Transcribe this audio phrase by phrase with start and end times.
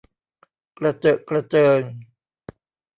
[0.77, 1.81] กระเจอะกระเจิง